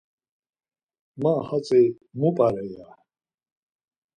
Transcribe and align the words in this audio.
Ma 1.21 1.31
hatzi 1.47 1.81
mu 2.19 2.27
p̌are 2.35 2.57
yaaa… 2.73 2.95